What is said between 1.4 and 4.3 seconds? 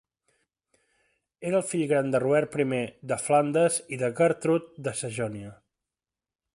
Era el fill gran de Robert I de Flandes i de